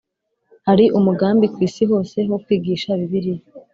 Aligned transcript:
Hari 0.67 0.85
umugambi 0.97 1.45
ku 1.53 1.59
isi 1.67 1.83
hose 1.89 2.17
wo 2.31 2.37
kwigisha 2.43 2.99
Bibiliya 2.99 3.43